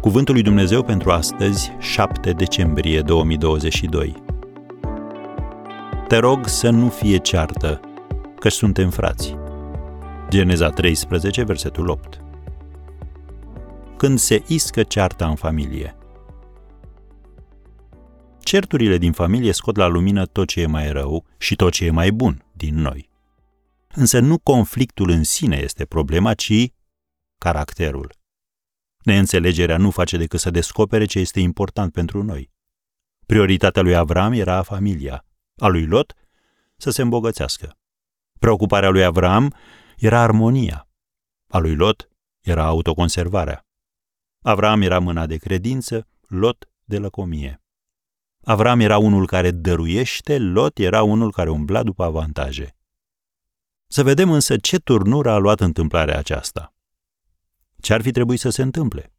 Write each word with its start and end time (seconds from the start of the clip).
Cuvântul 0.00 0.34
lui 0.34 0.42
Dumnezeu 0.42 0.82
pentru 0.82 1.10
astăzi, 1.10 1.72
7 1.78 2.32
decembrie 2.32 3.00
2022. 3.00 4.22
Te 6.08 6.16
rog 6.16 6.46
să 6.46 6.70
nu 6.70 6.88
fie 6.88 7.16
ceartă, 7.16 7.80
că 8.38 8.48
suntem 8.48 8.90
frați. 8.90 9.36
Geneza 10.28 10.70
13, 10.70 11.42
versetul 11.42 11.88
8. 11.88 12.20
Când 13.96 14.18
se 14.18 14.42
iscă 14.46 14.82
cearta 14.82 15.28
în 15.28 15.34
familie. 15.34 15.96
Certurile 18.38 18.98
din 18.98 19.12
familie 19.12 19.52
scot 19.52 19.76
la 19.76 19.86
lumină 19.86 20.26
tot 20.26 20.48
ce 20.48 20.60
e 20.60 20.66
mai 20.66 20.92
rău 20.92 21.24
și 21.38 21.56
tot 21.56 21.72
ce 21.72 21.84
e 21.84 21.90
mai 21.90 22.10
bun 22.10 22.44
din 22.52 22.74
noi. 22.74 23.10
Însă 23.94 24.20
nu 24.20 24.38
conflictul 24.38 25.10
în 25.10 25.24
sine 25.24 25.60
este 25.62 25.84
problema, 25.84 26.34
ci 26.34 26.72
caracterul. 27.38 28.18
Neînțelegerea 29.02 29.76
nu 29.76 29.90
face 29.90 30.16
decât 30.16 30.40
să 30.40 30.50
descopere 30.50 31.04
ce 31.04 31.18
este 31.18 31.40
important 31.40 31.92
pentru 31.92 32.22
noi. 32.22 32.50
Prioritatea 33.26 33.82
lui 33.82 33.94
Avram 33.94 34.32
era 34.32 34.62
familia, 34.62 35.24
a 35.56 35.66
lui 35.66 35.86
Lot 35.86 36.14
să 36.76 36.90
se 36.90 37.02
îmbogățească. 37.02 37.78
Preocuparea 38.38 38.88
lui 38.88 39.04
Avram 39.04 39.54
era 39.96 40.20
armonia, 40.20 40.88
a 41.48 41.58
lui 41.58 41.74
Lot 41.74 42.08
era 42.40 42.64
autoconservarea. 42.64 43.66
Avram 44.42 44.82
era 44.82 44.98
mâna 44.98 45.26
de 45.26 45.36
credință, 45.36 46.08
Lot 46.20 46.68
de 46.84 46.98
lăcomie. 46.98 47.62
Avram 48.44 48.80
era 48.80 48.98
unul 48.98 49.26
care 49.26 49.50
dăruiește, 49.50 50.38
Lot 50.38 50.78
era 50.78 51.02
unul 51.02 51.32
care 51.32 51.50
umbla 51.50 51.82
după 51.82 52.04
avantaje. 52.04 52.76
Să 53.86 54.02
vedem 54.02 54.30
însă 54.30 54.56
ce 54.56 54.78
turnură 54.78 55.30
a 55.30 55.36
luat 55.36 55.60
întâmplarea 55.60 56.18
aceasta. 56.18 56.74
Ce 57.80 57.92
ar 57.92 58.02
fi 58.02 58.10
trebuit 58.10 58.40
să 58.40 58.50
se 58.50 58.62
întâmple? 58.62 59.12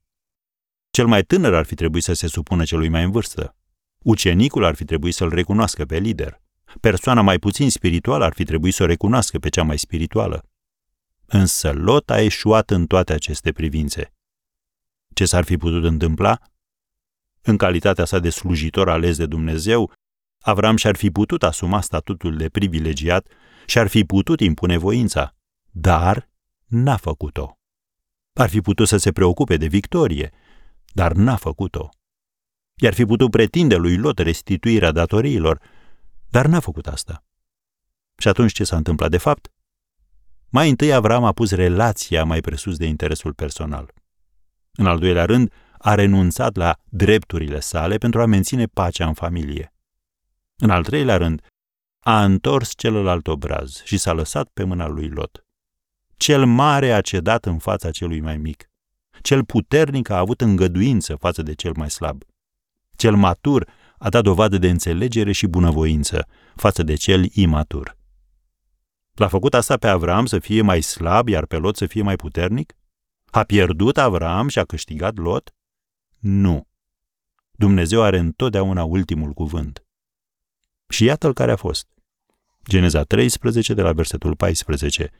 Cel 0.90 1.08
mai 1.08 1.24
tânăr 1.24 1.54
ar 1.54 1.66
fi 1.66 1.76
trebuit 1.76 2.04
să 2.04 2.14
se 2.14 2.28
supună 2.28 2.64
celui 2.64 2.90
mai 2.90 3.04
în 3.04 3.12
vârstă. 3.12 3.56
Ucenicul 3.98 4.64
ar 4.64 4.76
fi 4.76 4.86
trebuit 4.86 5.14
să-l 5.14 5.30
recunoască 5.30 5.86
pe 5.86 5.98
lider. 5.98 6.42
Persoana 6.80 7.22
mai 7.22 7.40
puțin 7.40 7.70
spirituală 7.70 8.24
ar 8.24 8.34
fi 8.34 8.44
trebuit 8.44 8.74
să 8.74 8.84
o 8.84 8.86
recunoască 8.86 9.40
pe 9.40 9.50
cea 9.50 9.64
mai 9.64 9.78
spirituală. 9.78 10.46
Însă 11.26 11.72
Lot 11.72 12.10
a 12.10 12.22
eșuat 12.22 12.70
în 12.70 12.88
toate 12.88 13.14
aceste 13.14 13.52
privințe. 13.52 14.14
Ce 15.14 15.26
s-ar 15.26 15.44
fi 15.44 15.58
putut 15.58 15.84
întâmpla? 15.84 16.40
În 17.42 17.58
calitatea 17.58 18.06
sa 18.06 18.20
de 18.20 18.30
slujitor 18.30 18.90
ales 18.90 19.18
de 19.18 19.26
Dumnezeu, 19.26 19.94
Avram 20.42 20.76
și-ar 20.76 20.96
fi 20.96 21.12
putut 21.12 21.44
asuma 21.44 21.82
statutul 21.82 22.38
de 22.38 22.50
privilegiat 22.50 23.28
și 23.66 23.80
ar 23.80 23.88
fi 23.88 24.04
putut 24.04 24.40
impune 24.40 24.78
voința, 24.78 25.36
dar 25.72 26.30
n-a 26.66 26.98
făcut-o. 26.98 27.61
Ar 28.34 28.50
fi 28.50 28.62
putut 28.62 28.88
să 28.88 28.98
se 28.98 29.12
preocupe 29.12 29.58
de 29.58 29.68
victorie, 29.68 30.32
dar 30.94 31.12
n-a 31.12 31.36
făcut-o. 31.36 31.90
I-ar 32.76 32.94
fi 32.94 33.06
putut 33.06 33.32
pretinde 33.32 33.76
lui 33.76 33.98
Lot 33.98 34.20
restituirea 34.20 34.92
datoriilor, 34.92 35.62
dar 36.30 36.46
n-a 36.46 36.60
făcut 36.60 36.88
asta. 36.88 37.24
Și 38.18 38.28
atunci 38.28 38.52
ce 38.52 38.64
s-a 38.64 38.76
întâmplat 38.76 39.10
de 39.10 39.18
fapt? 39.18 39.52
Mai 40.50 40.70
întâi 40.70 40.94
Avram 40.94 41.24
a 41.24 41.32
pus 41.32 41.52
relația 41.52 42.24
mai 42.24 42.42
presus 42.42 42.78
de 42.78 42.86
interesul 42.86 43.34
personal. 43.34 43.94
În 44.72 44.86
al 44.86 45.00
doilea 45.00 45.26
rând, 45.26 45.54
a 45.78 45.96
renunțat 45.96 46.56
la 46.56 46.78
drepturile 46.90 47.60
sale 47.60 47.98
pentru 47.98 48.22
a 48.22 48.26
menține 48.26 48.66
pacea 48.66 49.08
în 49.08 49.14
familie. 49.14 49.74
În 50.58 50.70
al 50.70 50.84
treilea 50.84 51.18
rând, 51.18 51.42
a 52.00 52.24
întors 52.24 52.74
celălalt 52.76 53.28
obraz 53.28 53.82
și 53.84 53.98
s-a 53.98 54.14
lăsat 54.14 54.50
pe 54.54 54.64
mâna 54.64 54.88
lui 54.88 55.10
Lot. 55.10 55.46
Cel 56.22 56.46
mare 56.46 56.92
a 56.92 57.02
cedat 57.02 57.46
în 57.46 57.58
fața 57.58 57.92
celui 57.92 58.20
mai 58.20 58.38
mic. 58.38 58.70
Cel 59.22 59.46
puternic 59.46 60.10
a 60.10 60.18
avut 60.18 60.42
îngăduință 60.42 61.16
față 61.16 61.42
de 61.42 61.54
cel 61.54 61.72
mai 61.76 61.90
slab. 61.90 62.24
Cel 62.96 63.16
matur 63.16 63.70
a 63.98 64.10
dat 64.10 64.24
dovadă 64.24 64.58
de 64.58 64.70
înțelegere 64.70 65.32
și 65.32 65.48
bunăvoință 65.48 66.28
față 66.56 66.84
de 66.84 66.96
cel 66.96 67.26
imatur. 67.34 67.98
L-a 69.14 69.28
făcut 69.28 69.54
asta 69.54 69.78
pe 69.78 69.88
Avram 69.88 70.26
să 70.26 70.40
fie 70.40 70.62
mai 70.62 70.82
slab, 70.82 71.28
iar 71.28 71.46
pe 71.46 71.58
Lot 71.58 71.76
să 71.76 71.86
fie 71.86 72.02
mai 72.02 72.16
puternic? 72.16 72.74
A 73.26 73.44
pierdut 73.44 73.98
Avram 73.98 74.48
și 74.48 74.60
a 74.60 74.64
câștigat 74.64 75.18
Lot? 75.18 75.54
Nu. 76.20 76.68
Dumnezeu 77.52 78.02
are 78.02 78.18
întotdeauna 78.18 78.84
ultimul 78.84 79.32
cuvânt. 79.32 79.84
Și 80.88 81.04
iată-l 81.04 81.34
care 81.34 81.52
a 81.52 81.56
fost. 81.56 81.88
Geneza 82.68 83.04
13, 83.04 83.74
de 83.74 83.82
la 83.82 83.94
versetul 83.94 84.36
14 84.36 85.12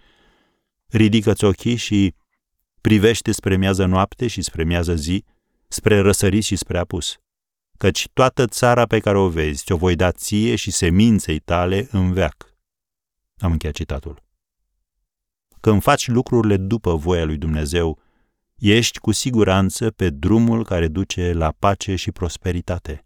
ridică-ți 0.92 1.44
ochii 1.44 1.76
și 1.76 2.14
privește 2.82 3.32
spre 3.32 3.58
miază 3.58 3.86
noapte 3.86 4.28
și 4.28 4.42
spre 4.42 4.64
miază 4.64 4.96
zi, 4.96 5.24
spre 5.68 6.00
răsărit 6.00 6.44
și 6.44 6.56
spre 6.56 6.78
apus. 6.78 7.16
Căci 7.78 8.10
toată 8.14 8.48
țara 8.48 8.86
pe 8.86 9.00
care 9.00 9.18
o 9.18 9.30
vezi, 9.30 9.64
ți-o 9.64 9.78
voi 9.78 9.96
da 9.96 10.12
ție 10.12 10.56
și 10.56 10.72
seminței 10.72 11.40
tale 11.40 11.88
în 11.92 12.14
veac. 12.14 12.56
Am 13.38 13.52
încheiat 13.52 13.76
citatul. 13.76 14.24
Când 15.60 15.82
faci 15.82 16.08
lucrurile 16.08 16.58
după 16.58 16.96
voia 16.96 17.24
lui 17.24 17.38
Dumnezeu, 17.38 18.00
ești 18.58 19.00
cu 19.00 19.12
siguranță 19.12 19.92
pe 19.92 20.10
drumul 20.10 20.66
care 20.66 20.88
duce 20.88 21.34
la 21.34 21.54
pace 21.60 21.96
și 21.96 22.12
prosperitate. 22.12 23.06